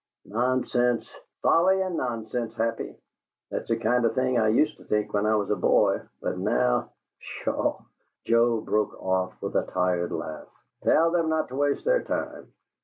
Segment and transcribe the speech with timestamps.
[0.25, 1.15] "Nonsense!
[1.43, 2.95] Folly and nonsense, Happy!
[3.51, 6.01] That's the kind of thing I used to think when I was a boy.
[6.23, 6.89] But now
[7.19, 7.79] pshaw!"
[8.25, 10.47] Joe broke off with a tired laugh.
[10.83, 12.51] "Tell them not to waste their time.